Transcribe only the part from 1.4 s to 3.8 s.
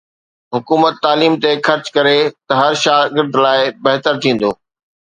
تي خرچ ڪري ته هر شاگرد لاءِ